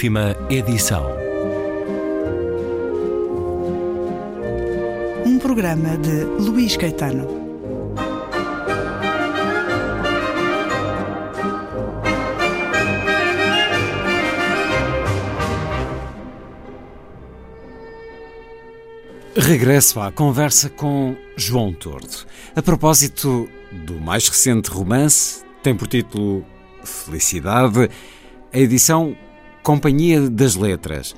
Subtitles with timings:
[0.00, 1.04] Última edição.
[5.26, 7.28] Um programa de Luís Caetano.
[19.36, 22.24] Regresso à conversa com João Tordo.
[22.56, 26.42] A propósito do mais recente romance, tem por título
[26.82, 27.90] Felicidade,
[28.50, 29.14] a edição
[29.70, 31.14] Companhia das Letras.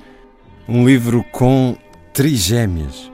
[0.69, 1.75] Um livro com
[2.13, 3.11] trigêmeos.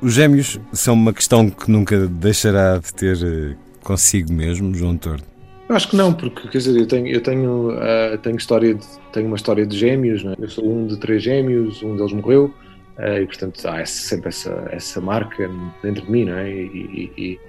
[0.00, 5.24] Os gêmeos são uma questão que nunca deixará de ter eh, consigo mesmo, João Tordo.
[5.68, 8.86] Eu acho que não, porque quer dizer, eu tenho, eu tenho, uh, tenho, história de,
[9.12, 10.36] tenho uma históa de gêmeos, é?
[10.38, 12.54] eu sou um de três gêmeos, um deles morreu,
[12.98, 15.50] uh, e portanto há sempre essa, essa marca
[15.82, 16.48] dentro de mim, não é?
[16.48, 17.40] E, e, e,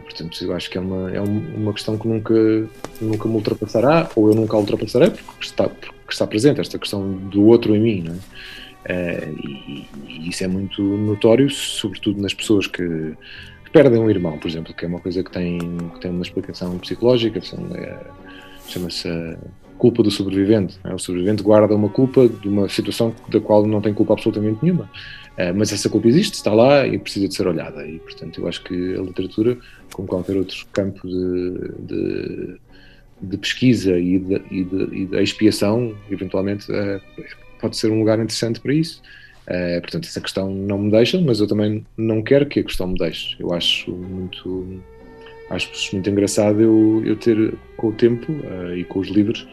[0.00, 2.34] portanto eu acho que é uma, é uma questão que nunca,
[3.00, 7.12] nunca me ultrapassará, ou eu nunca a ultrapassarei, porque está, porque está presente esta questão
[7.12, 8.18] do outro em mim, não é?
[8.82, 12.82] Uh, e, e, isso é muito notório, sobretudo nas pessoas que,
[13.64, 15.58] que, perdem um irmão, por exemplo, que é uma coisa que tem,
[15.94, 17.40] que tem uma explicação psicológica,
[17.76, 17.96] é,
[18.66, 19.08] chama-se
[19.82, 20.78] culpa do sobrevivente.
[20.84, 20.94] É?
[20.94, 24.88] O sobrevivente guarda uma culpa de uma situação da qual não tem culpa absolutamente nenhuma.
[25.32, 27.86] Uh, mas essa culpa existe, está lá e precisa de ser olhada.
[27.86, 29.56] E, portanto, eu acho que a literatura,
[29.92, 32.56] como qualquer outro campo de, de,
[33.22, 34.60] de pesquisa e de, e,
[34.92, 37.00] e de, expiação, eventualmente, uh,
[37.60, 39.00] pode ser um lugar interessante para isso.
[39.46, 42.88] Uh, portanto, essa questão não me deixa, mas eu também não quero que a questão
[42.88, 43.36] me deixe.
[43.40, 44.82] Eu acho muito,
[45.48, 49.48] acho muito engraçado eu, eu ter, com o tempo uh, e com os livros,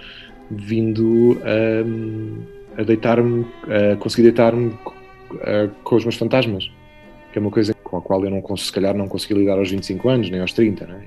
[0.52, 1.40] vindo
[1.86, 2.42] um,
[2.78, 3.46] a deitar-me,
[3.94, 4.74] a conseguir deitar-me
[5.36, 6.72] uh, com os meus fantasmas,
[7.32, 9.58] que é uma coisa com a qual eu não consigo, se calhar não consegui lidar
[9.58, 11.04] aos 25 anos, nem aos 30, é?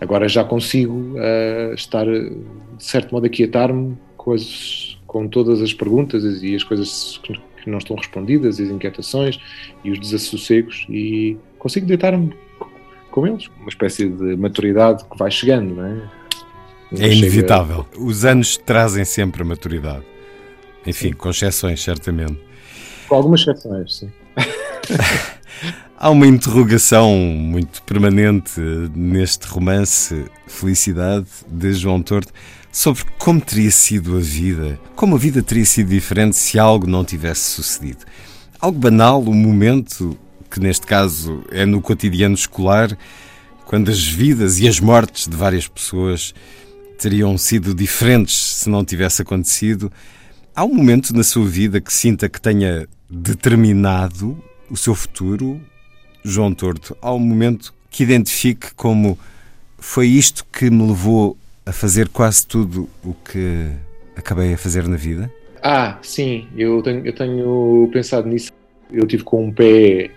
[0.00, 1.16] Agora já consigo
[1.74, 2.38] estar, de
[2.78, 7.78] certo modo, a quietar-me com as com todas as perguntas e as coisas que não
[7.78, 9.40] estão respondidas, as inquietações
[9.82, 12.32] e os desassossegos e consigo deitar-me
[13.10, 13.48] com eles.
[13.58, 16.10] Uma espécie de maturidade que vai chegando, não é?
[16.92, 17.86] Não é inevitável.
[17.90, 18.04] Chega...
[18.04, 20.04] Os anos trazem sempre a maturidade.
[20.86, 21.14] Enfim, sim.
[21.14, 22.38] com exceções, certamente.
[23.08, 24.10] Com algumas exceções, sim.
[25.96, 28.60] Há uma interrogação muito permanente
[28.94, 32.32] neste romance Felicidade de João Torto
[32.70, 37.04] sobre como teria sido a vida, como a vida teria sido diferente se algo não
[37.04, 38.04] tivesse sucedido.
[38.60, 40.16] Algo banal, um momento
[40.48, 42.96] que neste caso é no cotidiano escolar,
[43.64, 46.32] quando as vidas e as mortes de várias pessoas
[46.98, 49.90] teriam sido diferentes se não tivesse acontecido.
[50.54, 54.36] Há um momento na sua vida que sinta que tenha determinado
[54.70, 55.60] o seu futuro,
[56.24, 56.96] João Torto?
[57.00, 59.18] Há um momento que identifique como
[59.78, 63.68] foi isto que me levou a fazer quase tudo o que
[64.16, 65.32] acabei a fazer na vida?
[65.62, 68.52] Ah, sim, eu tenho, eu tenho pensado nisso.
[68.92, 70.10] Eu tive com um pé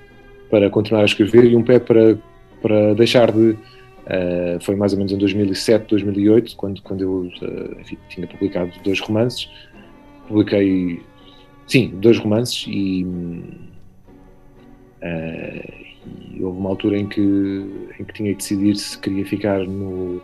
[0.49, 2.17] para continuar a escrever e um pé para,
[2.61, 3.57] para deixar de.
[4.01, 8.71] Uh, foi mais ou menos em 2007, 2008, quando, quando eu uh, enfim, tinha publicado
[8.83, 9.49] dois romances.
[10.27, 11.01] Publiquei,
[11.67, 13.03] sim, dois romances e,
[15.03, 15.73] uh,
[16.33, 17.21] e houve uma altura em que,
[17.99, 20.21] em que tinha que decidir se queria ficar no,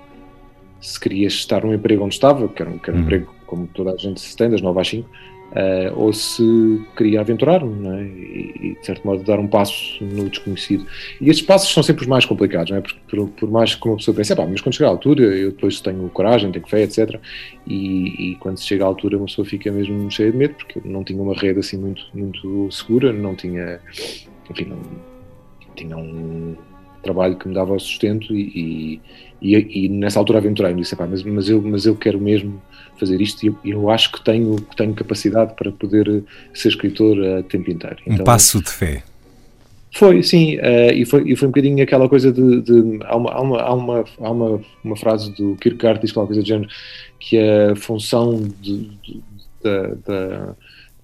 [0.81, 3.06] se queria estar num emprego onde estava, que era um, que era um uhum.
[3.06, 5.09] emprego como toda a gente se tem, das 9 às 5,
[5.52, 8.02] uh, ou se queria aventurar-me é?
[8.03, 10.85] e, de certo modo, dar um passo no desconhecido.
[11.22, 12.81] E estes passos são sempre os mais complicados, não é?
[12.81, 15.80] Porque, por, por mais que uma pessoa pense, mas quando chegar à altura, eu depois
[15.81, 17.19] tenho coragem, tenho fé, etc.
[17.66, 20.81] E, e, quando se chega à altura, uma pessoa fica mesmo cheia de medo, porque
[20.84, 23.80] não tinha uma rede assim muito, muito segura, não tinha,
[24.50, 26.56] enfim, não tinha um
[27.07, 29.01] trabalho que me dava o sustento e,
[29.41, 32.62] e, e nessa altura aventurei-me disse, mas, mas, eu, mas eu quero mesmo
[33.00, 36.23] fazer isto e eu, eu, acho que tenho, que tenho capacidade para poder
[36.53, 37.97] ser escritor a tempo inteiro.
[38.07, 39.04] Um então, passo de fé.
[39.94, 42.62] Foi, sim, uh, e, foi, e foi um bocadinho aquela coisa de.
[42.62, 46.33] de há, uma, há, uma, há, uma, há uma, uma frase do Kierkegaard, diz qualquer
[46.33, 46.69] coisa do género,
[47.19, 49.24] que a função de, de,
[49.63, 50.56] da, da,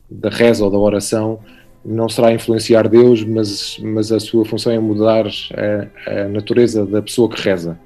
[0.09, 1.39] da reza ou da oração
[1.85, 7.01] não será influenciar Deus, mas, mas a sua função é mudar a, a natureza da
[7.01, 7.79] pessoa que reza.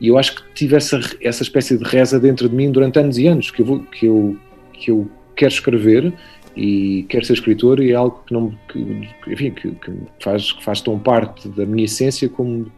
[0.00, 3.18] E eu acho que tive essa, essa espécie de reza dentro de mim durante anos
[3.18, 4.36] e anos, que eu, vou, que eu,
[4.72, 6.12] que eu quero escrever
[6.56, 8.78] e quero ser escritor e é algo que não que,
[9.26, 12.70] enfim, que, que, faz, que faz tão parte da minha essência como,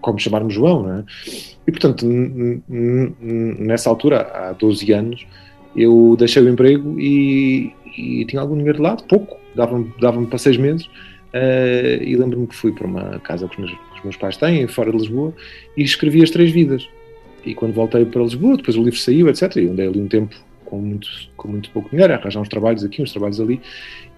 [0.00, 1.04] como chamar-me João, não é?
[1.66, 2.06] E portanto,
[2.68, 5.26] nessa altura, há 12 anos,
[5.76, 10.38] eu deixei o emprego e, e tinha algum dinheiro de lado, pouco, dava-me dava para
[10.38, 14.16] seis meses, uh, e lembro-me que fui para uma casa que os meus, os meus
[14.16, 15.34] pais têm, fora de Lisboa,
[15.76, 16.88] e escrevi As Três Vidas.
[17.44, 20.34] E quando voltei para Lisboa, depois o livro saiu, etc., e andei ali um tempo
[20.64, 23.60] com, muito, com muito pouco dinheiro, a arranjar uns trabalhos aqui, uns trabalhos ali,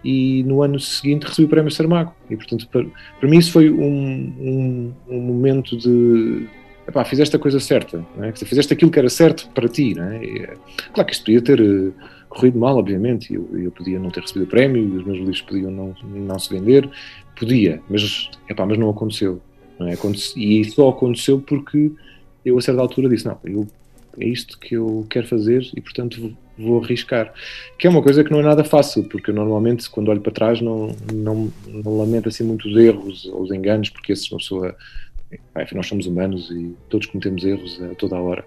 [0.04, 2.14] e no ano seguinte recebi o prémio Saramago.
[2.28, 2.84] E, portanto, para,
[3.18, 6.46] para mim isso foi um, um, um momento de
[6.86, 8.32] epá, fizeste a coisa certa, não é?
[8.32, 9.94] fizeste aquilo que era certo para ti.
[9.94, 10.24] Não é?
[10.24, 10.48] E,
[10.92, 11.94] claro que isto podia ter uh,
[12.32, 15.70] corrido mal, obviamente, eu, eu podia não ter recebido o prémio, os meus livros podiam
[15.70, 16.88] não, não se vender,
[17.38, 19.40] podia, mas, epá, mas não aconteceu.
[19.78, 19.96] Não é?
[20.36, 21.92] E só aconteceu porque
[22.44, 23.66] eu, a certa altura, disse: Não, eu,
[24.18, 27.32] é isto que eu quero fazer e, portanto, vou, vou arriscar.
[27.78, 30.32] Que é uma coisa que não é nada fácil, porque eu, normalmente, quando olho para
[30.32, 34.76] trás, não, não, não lamento assim muitos erros ou os enganos, porque esses uma pessoa
[35.74, 38.44] nós somos humanos e todos cometemos erros a toda a hora.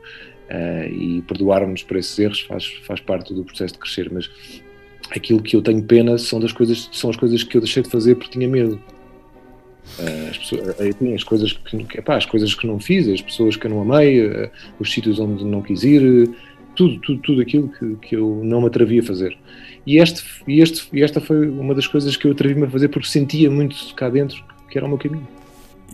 [0.49, 4.29] Uh, e perdoar-nos por esses erros faz, faz parte do processo de crescer, mas
[5.09, 7.89] aquilo que eu tenho pena são das coisas são as coisas que eu deixei de
[7.89, 8.79] fazer porque tinha medo.
[9.99, 13.55] Uh, as, pessoas, uh, as coisas que epá, as coisas que não fiz as pessoas
[13.55, 14.49] que eu não amei
[14.79, 16.29] os sítios onde não quis ir
[16.75, 19.35] tudo tudo tudo aquilo que, que eu não me atrevi a fazer.
[19.85, 22.89] E este e este e esta foi uma das coisas que eu atrevi-me a fazer
[22.89, 25.27] porque sentia muito cá dentro que era o meu caminho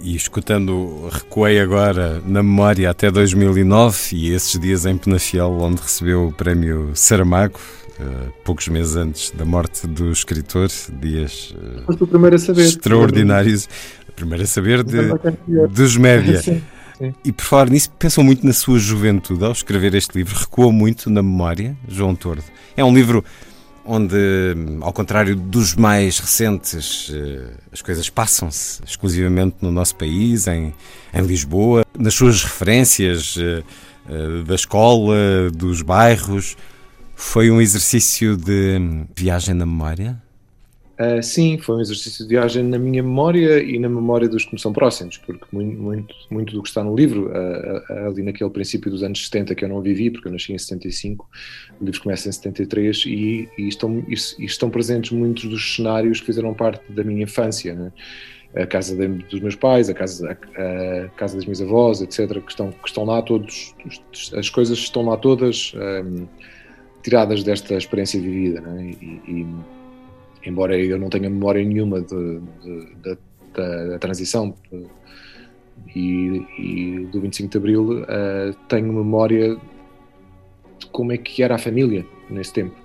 [0.03, 6.27] e escutando, recuei agora na memória até 2009 e esses dias em Penafiel, onde recebeu
[6.27, 7.59] o prémio Saramago,
[7.99, 10.69] uh, poucos meses antes da morte do escritor,
[10.99, 11.55] dias
[11.87, 13.69] uh, primeiro a saber, extraordinários.
[14.07, 14.97] A primeira a saber de,
[15.69, 16.41] dos média.
[16.41, 16.61] Sim,
[16.97, 17.13] sim.
[17.23, 21.09] E por falar nisso, pensam muito na sua juventude ao escrever este livro, recuou muito
[21.09, 22.43] na memória, João Tordo.
[22.75, 23.23] É um livro
[23.85, 24.15] onde,
[24.81, 30.73] ao contrário dos mais recentes, eh, as coisas passam-se exclusivamente no nosso país, em,
[31.13, 33.63] em Lisboa, nas suas referências eh,
[34.09, 36.55] eh, da escola, dos bairros.
[37.15, 40.21] Foi um exercício de viagem na memória?
[41.01, 44.53] Uh, sim, foi um exercício de viagem na minha memória e na memória dos que
[44.53, 48.21] me são próximos, porque muito, muito, muito do que está no livro, uh, uh, ali
[48.21, 51.27] naquele princípio dos anos 70 que eu não vivi, porque eu nasci em 75,
[51.79, 56.19] o livro começa em 73 e, e, estão, e, e estão presentes muitos dos cenários
[56.19, 57.91] que fizeram parte da minha infância, né?
[58.53, 62.39] a casa de, dos meus pais, a casa, a, a, casa das minhas avós, etc.,
[62.41, 63.73] que estão, que estão lá todos,
[64.37, 66.27] as coisas estão lá todas um,
[67.01, 68.93] tiradas desta experiência vivida, né?
[69.01, 69.47] e
[70.45, 73.17] embora eu não tenha memória nenhuma de, de, de,
[73.53, 74.55] da, da, transição
[75.95, 79.57] e, e, do 25 de Abril, uh, tenho memória
[80.79, 82.75] de como é que era a família nesse tempo.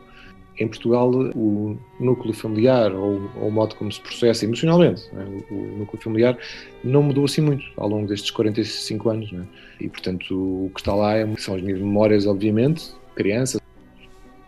[0.59, 5.43] Em Portugal, o núcleo familiar, ou, ou o modo como se processa emocionalmente, né?
[5.51, 6.39] o, o, núcleo familiar,
[6.83, 9.33] não mudou assim muito ao longo destes 45 anos.
[9.33, 9.47] Né?
[9.79, 13.61] E, portanto, o que está lá é, são as minhas memórias, obviamente, criança,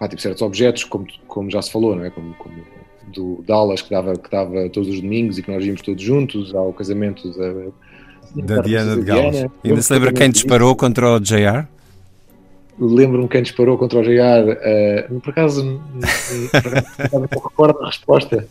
[0.00, 2.10] há tipo certos objetos, como, como já se falou, não é?
[2.10, 2.56] como, como
[3.08, 6.54] do Dallas que dava, que dava todos os domingos e que nós íamos todos juntos
[6.54, 9.46] ao casamento da, da Diana de Gales.
[9.64, 11.66] Ainda se lembra quem disparou contra o JR?
[12.80, 15.10] Lembro-me quem disparou contra o JR.
[15.10, 15.64] Uh, por acaso,
[17.12, 18.46] não recordo a resposta.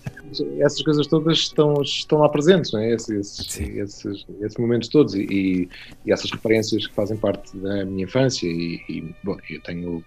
[0.60, 2.94] Essas coisas todas estão, estão lá presentes, não é?
[2.94, 5.70] Esses, esses, esses, momentos todos e,
[6.06, 8.46] e, essas referências que fazem parte da minha infância.
[8.46, 10.04] E, e bom, eu tenho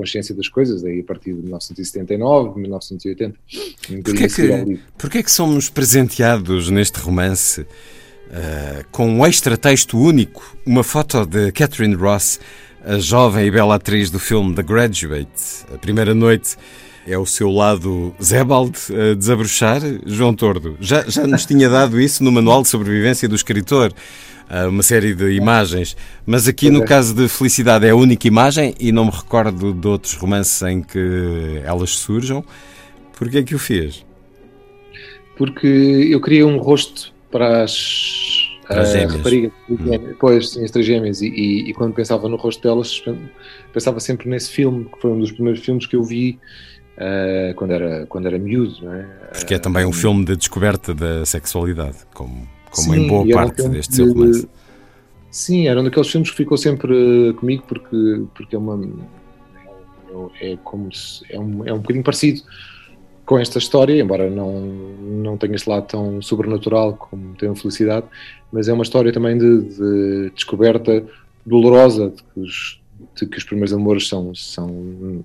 [0.00, 3.38] consciência das coisas, aí a partir de 1979, 1980.
[4.02, 7.66] Porquê que, porquê que somos presenteados neste romance uh,
[8.90, 12.40] com um extra texto único, uma foto de Catherine Ross,
[12.82, 16.56] a jovem e bela atriz do filme The Graduate, a primeira noite
[17.06, 20.76] é o seu lado Zebald a desabrochar, João Tordo.
[20.80, 23.92] Já, já nos tinha dado isso no Manual de Sobrevivência do Escritor
[24.68, 28.90] uma série de imagens, mas aqui no caso de Felicidade é a única imagem e
[28.90, 32.44] não me recordo de outros romances em que elas surjam.
[33.16, 34.04] Porquê é que o fez?
[35.36, 39.14] Porque eu queria um rosto para as, para as gêmeas.
[39.14, 40.14] raparigas, hum.
[40.18, 43.02] pois, sim, as três gêmeas, e, e, e, quando pensava no rosto delas,
[43.72, 46.38] pensava sempre nesse filme, que foi um dos primeiros filmes que eu vi
[46.96, 48.84] uh, quando, era, quando era miúdo.
[48.84, 49.02] Não é?
[49.32, 53.62] Porque é também um filme de descoberta da sexualidade, como como sim, em boa parte
[53.62, 54.48] um deste seu romance.
[55.30, 58.80] Sim, era um daqueles filmes que ficou sempre comigo porque, porque é uma.
[60.40, 62.42] É, é como se, é, um, é um bocadinho parecido
[63.24, 68.06] com esta história, embora não, não tenha esse lado tão sobrenatural como tem a Felicidade,
[68.50, 71.04] mas é uma história também de, de descoberta
[71.46, 72.80] dolorosa de que, os,
[73.14, 75.24] de que os primeiros amores são, são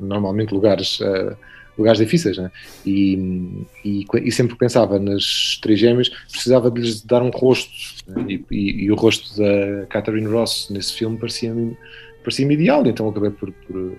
[0.00, 1.00] normalmente lugares.
[1.00, 1.36] Uh,
[1.78, 2.50] lugares difíceis, né?
[2.84, 7.70] e, e, e, sempre que pensava nas três gêmeas, precisava de lhes dar um rosto,
[8.08, 8.24] né?
[8.28, 11.76] e, e, e, o rosto da Catherine Ross nesse filme parecia-me
[12.22, 13.92] parecia ideal, então acabei por, por,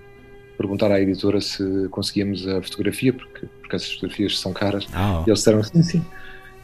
[0.58, 5.24] perguntar à editora se conseguíamos a fotografia, porque, porque essas fotografias são caras, oh.
[5.26, 6.06] e eles disseram sim, sim.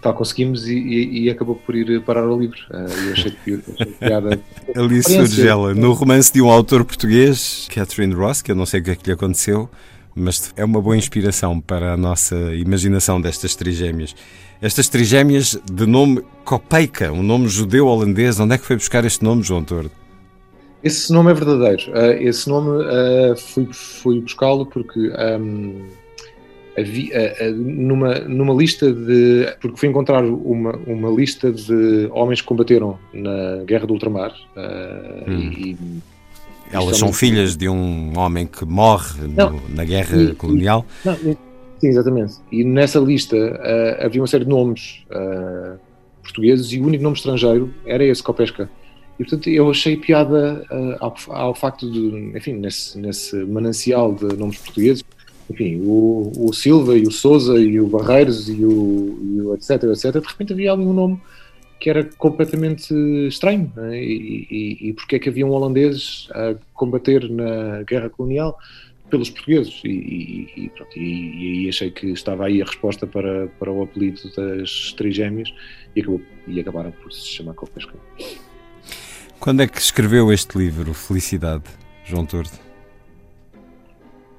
[0.01, 2.59] tal conseguimos e, e, e, acabou por ir parar ao livro.
[2.69, 3.57] Uh, eu achei, que,
[3.99, 4.39] piada.
[4.75, 8.81] Ali surge ela, no romance de um autor português, Catherine Ross, que eu não sei
[8.81, 9.69] o que é que lhe aconteceu,
[10.15, 14.15] mas é uma boa inspiração para a nossa imaginação destas trigêmeas.
[14.61, 19.43] Estas trigêmeas de nome Kopeica, um nome judeu-holandês, onde é que foi buscar este nome,
[19.43, 19.91] João Tordo?
[20.81, 21.91] Esse nome é verdadeiro.
[21.91, 25.83] Uh, esse nome uh, fui, fui buscá-lo porque um,
[26.77, 29.51] havia, uh, numa, numa lista de.
[29.59, 34.33] Porque fui encontrar uma, uma lista de homens que combateram na Guerra do Ultramar.
[35.27, 35.51] Hum.
[35.57, 35.77] E,
[36.71, 40.85] Elas são filhas de um homem que morre no, na guerra e, colonial.
[41.03, 41.37] Não, sim,
[41.87, 42.35] exatamente.
[42.51, 43.37] E nessa lista
[43.99, 45.05] havia uma série de nomes
[46.25, 48.69] portugueses e o único nome estrangeiro era esse, Copesca.
[49.17, 54.35] E portanto eu achei piada uh, ao, ao, facto de, enfim, nesse, nesse manancial de
[54.35, 55.03] nomes portugueses,
[55.49, 59.83] enfim, o, o Silva e o Souza e o Barreiros e o, e o etc,
[59.83, 61.21] etc, de repente havia ali um nome
[61.85, 62.91] que era completamente
[63.27, 63.71] estranho.
[63.75, 64.03] Né?
[64.03, 68.57] E, e, e porque é que havia um holandês a combater na guerra colonial
[69.07, 69.81] pelos portugueses?
[69.85, 74.19] E, e, pronto, e, aí achei que estava aí a resposta para, para o apelido
[74.35, 75.53] das trigêmeas
[75.95, 77.93] e, acabou, e acabaram por se chamar Copesca.
[79.39, 81.65] Quando é que escreveu este livro, Felicidade,
[82.03, 82.57] João Tordo?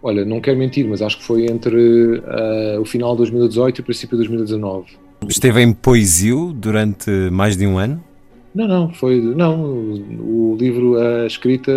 [0.03, 3.81] Olha, não quero mentir, mas acho que foi entre uh, o final de 2018 e
[3.83, 5.06] o princípio de 2019.
[5.29, 8.03] Esteve em Poesio durante mais de um ano?
[8.55, 9.21] Não, não, foi.
[9.21, 11.73] Não, o livro, a escrita,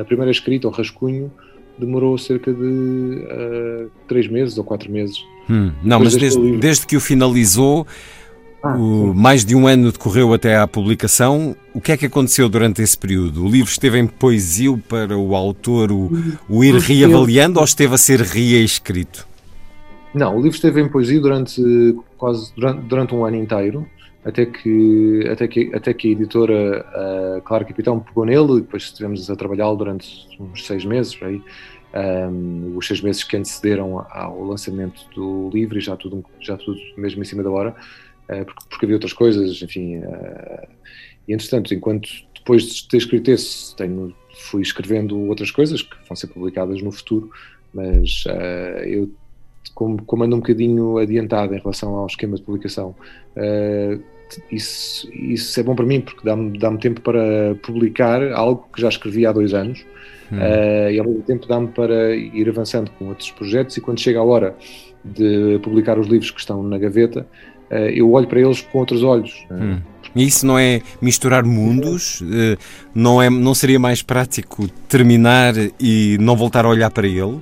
[0.00, 1.30] a primeira escrita, o rascunho,
[1.78, 5.22] demorou cerca de uh, três meses ou quatro meses.
[5.48, 7.86] Hum, não, mas desde, desde que o finalizou,
[8.62, 11.56] ah, o, mais de um ano decorreu até à publicação.
[11.74, 13.44] O que é que aconteceu durante esse período?
[13.44, 16.10] O livro esteve em poesia para o autor o,
[16.48, 19.26] o ir reavaliando ou esteve a ser reescrito?
[20.14, 21.62] Não, o livro esteve em poesia durante
[22.16, 23.88] quase durante, durante um ano inteiro,
[24.24, 26.86] até que, até que, até que a editora
[27.38, 31.40] uh, Claro Capitão pegou nele e depois estivemos a trabalhá-lo durante uns seis meses, aí,
[31.94, 36.78] um, os seis meses que antecederam ao lançamento do livro e já tudo, já tudo
[36.96, 37.74] mesmo em cima da hora.
[38.30, 39.98] Eh, porque, porque, havia outras coisas, enfim.
[39.98, 40.68] Uh,
[41.26, 46.16] e entretanto, enquanto depois de ter escrito esse, tenho, fui escrevendo outras coisas que vão
[46.16, 47.30] ser publicadas no futuro,
[47.74, 49.10] mas uh, eu,
[49.74, 52.94] como, como ando um bocadinho adiantado em relação ao esquema de publicação,
[54.50, 58.88] isso, isso é bom para mim porque dá-me dá tempo para publicar algo que já
[58.88, 59.84] escrevi há dois anos
[60.30, 60.36] hum.
[60.36, 64.18] uh, e ao mesmo tempo dá-me para ir avançando com outros projetos e quando chega
[64.18, 64.54] a hora
[65.04, 67.26] de publicar os livros que estão na gaveta,
[67.70, 69.46] eh, eu olho para eles com outros olhos.
[69.50, 69.78] Hum.
[70.14, 72.22] E isso não é misturar mundos?
[72.94, 77.38] Não, é, não seria mais prático terminar e não voltar a olhar para ele?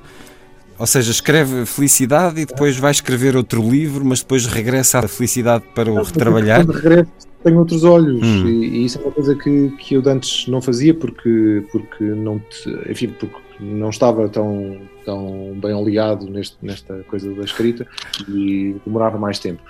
[0.79, 5.65] Ou seja, escreve felicidade e depois vai escrever outro livro, mas depois regressa à felicidade
[5.75, 6.65] para o retrabalhar?
[6.65, 7.11] Quando regresso,
[7.43, 8.47] tenho outros olhos hum.
[8.47, 12.39] e, e, isso é uma coisa que, que eu antes não fazia porque, porque não
[12.39, 17.87] te, enfim, porque não estava tão, tão bem aliado neste, nesta coisa da escrita
[18.29, 19.63] e demorava mais tempo.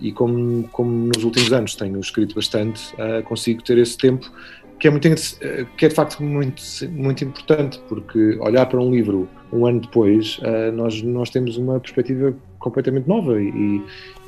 [0.00, 4.30] E como, como nos últimos anos tenho escrito bastante, uh, consigo ter esse tempo
[4.78, 8.90] que é, muito, eh, que é de facto muito, muito importante, porque olhar para um
[8.90, 13.80] livro um ano depois, uh, nós, nós temos uma perspectiva completamente nova e,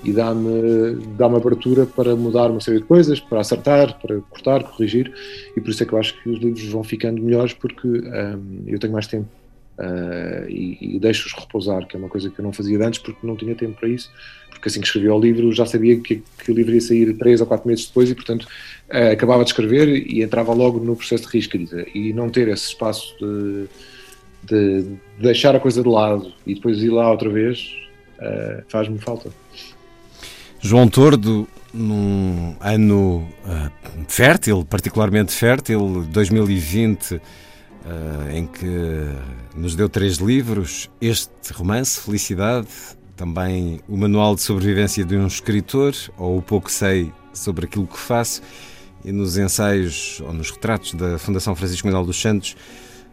[0.05, 5.13] e dá-me dá abertura para mudar uma série de coisas, para acertar, para cortar, corrigir,
[5.57, 8.63] e por isso é que eu acho que os livros vão ficando melhores, porque um,
[8.67, 9.27] eu tenho mais tempo
[9.79, 13.27] uh, e, e deixo-os repousar, que é uma coisa que eu não fazia antes porque
[13.27, 14.11] não tinha tempo para isso.
[14.51, 17.41] Porque assim que escrevi o livro já sabia que, que o livro ia sair três
[17.41, 21.27] ou quatro meses depois e, portanto, uh, acabava de escrever e entrava logo no processo
[21.27, 21.87] de reescrita.
[21.95, 23.67] E não ter esse espaço de,
[24.45, 24.87] de
[25.19, 27.75] deixar a coisa de lado e depois ir lá outra vez
[28.19, 29.31] uh, faz-me falta.
[30.61, 33.29] João Tordo, num ano
[34.09, 37.21] fértil, particularmente fértil, 2020,
[37.87, 38.67] uh, em que
[39.55, 42.69] nos deu três livros: este romance, Felicidade,
[43.17, 47.99] também o Manual de Sobrevivência de um Escritor, ou O Pouco Sei sobre Aquilo que
[47.99, 48.43] Faço,
[49.05, 52.57] e nos ensaios ou nos retratos da Fundação Francisco Manuel dos Santos,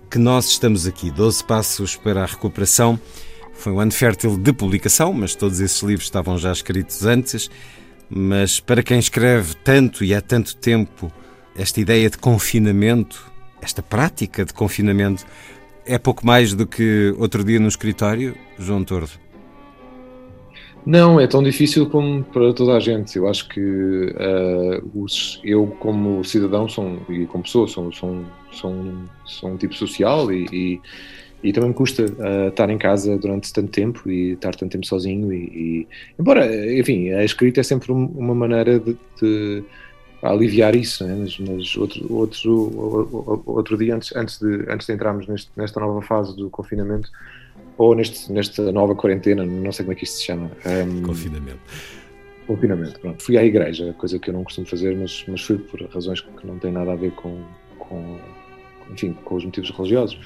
[0.09, 1.11] que nós estamos aqui.
[1.11, 2.99] 12 Passos para a Recuperação.
[3.53, 7.49] Foi um ano fértil de publicação, mas todos esses livros estavam já escritos antes.
[8.09, 11.11] Mas para quem escreve tanto e há tanto tempo,
[11.55, 13.32] esta ideia de confinamento
[13.63, 15.25] esta prática de confinamento
[15.85, 19.11] é pouco mais do que outro dia no escritório, João Tordo?
[20.85, 23.17] Não, é tão difícil como para toda a gente.
[23.17, 28.73] Eu acho que uh, os, eu, como cidadão sou, e como pessoa, sou, sou, sou,
[29.25, 30.81] sou um tipo social e, e,
[31.41, 34.85] e também me custa uh, estar em casa durante tanto tempo e estar tanto tempo
[34.85, 35.31] sozinho.
[35.31, 35.87] E, e
[36.19, 36.45] embora,
[36.77, 39.63] enfim, a escrita é sempre uma maneira de, de
[40.23, 41.15] aliviar isso, né?
[41.19, 46.01] mas, mas, outro, outro, outro dia, antes, antes, de, antes de entrarmos neste, nesta nova
[46.01, 47.09] fase do confinamento,
[47.77, 50.49] ou neste, nesta nova quarentena, não sei como é que isto se chama.
[50.65, 51.59] Um, confinamento.
[52.47, 53.21] Confinamento, pronto.
[53.21, 56.47] Fui à igreja, coisa que eu não costumo fazer, mas, mas fui por razões que
[56.47, 57.41] não têm nada a ver com,
[57.77, 58.19] com
[58.91, 60.17] enfim, com os motivos religiosos,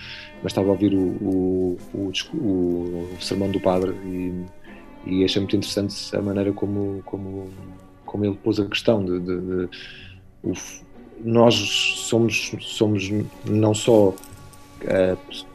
[0.43, 4.45] mas estava a ouvir o, o, o, o sermão do padre e,
[5.05, 7.49] e achei muito interessante a maneira como, como,
[8.07, 9.69] como ele pôs a questão de, de, de
[10.41, 10.53] o,
[11.23, 13.09] nós somos, somos
[13.45, 15.45] não só uh,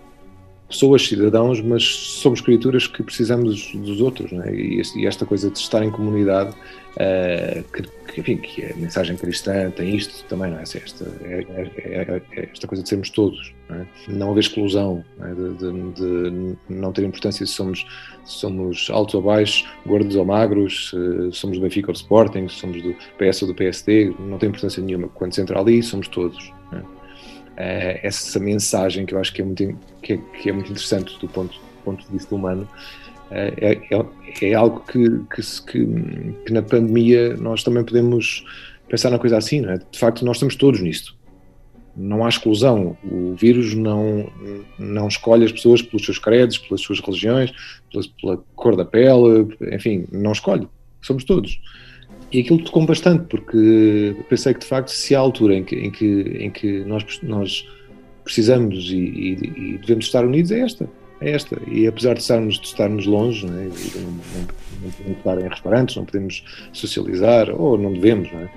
[0.73, 4.55] pessoas, cidadãos, mas somos criaturas que precisamos dos outros, é?
[4.55, 9.71] e, esta coisa de estar em comunidade, uh, que, que, enfim, que a mensagem cristã
[9.71, 10.63] tem isto também, não é?
[10.63, 13.87] Esta, é, é, é esta coisa de sermos todos, não, é?
[14.09, 15.35] não haver exclusão, não é?
[15.35, 17.87] de, de, de, não ter importância se somos,
[18.25, 20.95] somos altos ou baixos, gordos ou magros,
[21.33, 24.83] somos do Benfica ou do Sporting, somos do PS ou do PSD, não tem importância
[24.83, 25.09] nenhuma.
[25.09, 26.53] Quando se entra ali, somos todos.
[27.65, 31.17] É, essa mensagem que eu acho que é muito, que é, que é muito interessante
[31.21, 32.69] do ponto, ponto de vista humano,
[33.31, 38.45] é, é, é, é algo que, que, que, na pandemia nós também podemos
[38.89, 39.79] pensar na coisa assim, é?
[39.79, 41.15] de facto nós estamos todos nisto.
[41.97, 42.97] Não há exclusão.
[43.05, 44.29] O vírus não,
[44.77, 47.53] não escolhe as pessoas pelos seus credos, pelas suas religiões,
[47.93, 50.67] pela, pela cor da pele, enfim, não escolhe.
[51.01, 51.61] Somos todos.
[52.33, 55.91] E aquilo tocou bastante, porque pensei que de facto, se há altura em que, em
[55.91, 56.07] que,
[56.41, 57.69] em que nós, nós
[58.25, 60.89] precisamos e, e, e devemos estar unidos, é esta.
[61.21, 61.57] É esta.
[61.69, 63.65] E apesar de estarmos, de estarmos longe, não, é?
[63.65, 63.71] não,
[64.03, 64.13] não,
[64.83, 68.51] não, podemos estar em restaurantes, não podemos socializar, ou não devemos, não é?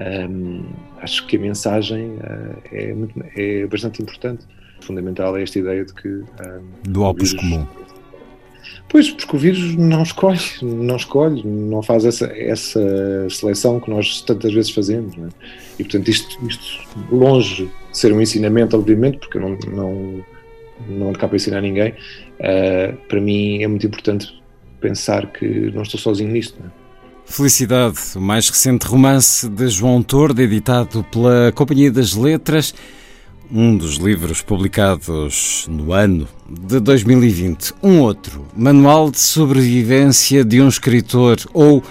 [0.00, 0.64] Um,
[0.98, 4.46] acho que a mensagem uh, é, muito, é bastante importante.
[4.80, 6.08] Fundamental é esta ideia de que.
[6.08, 6.24] Um,
[6.84, 7.66] Do opus comum.
[8.90, 14.20] Pois, porque o vírus não escolhe, não escolhe, não faz essa, essa seleção que nós
[14.22, 15.16] tantas vezes fazemos.
[15.16, 15.28] É?
[15.78, 20.24] E, portanto, isto, isto, longe de ser um ensinamento, obviamente, porque eu não, não,
[20.88, 24.34] não cá para ensinar ninguém, uh, para mim é muito importante
[24.80, 26.58] pensar que não estou sozinho nisto.
[26.60, 26.68] É?
[27.26, 32.74] Felicidade, o mais recente romance de João Tordo, editado pela Companhia das Letras
[33.52, 37.74] um dos livros publicados no ano de 2020.
[37.82, 41.82] Um outro, Manual de Sobrevivência de um Escritor ou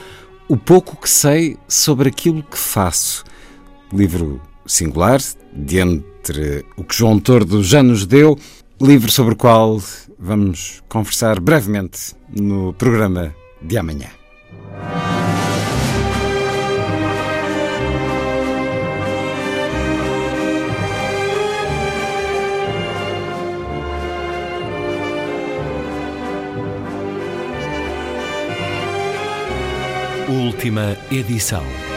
[0.48, 3.24] O Pouco que Sei sobre Aquilo que Faço.
[3.92, 5.20] Livro singular,
[5.54, 8.38] de entre o que João Tordo já nos deu,
[8.80, 9.82] livro sobre o qual
[10.18, 14.19] vamos conversar brevemente no programa de amanhã.
[30.30, 31.89] Última edição.